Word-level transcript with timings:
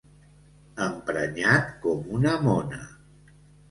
Emprenyat 0.85 1.71
com 1.87 2.03
una 2.19 2.37
mona. 2.51 2.85